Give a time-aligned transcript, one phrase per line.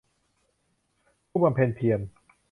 [1.29, 1.99] ผู้บำเพ็ญเพียร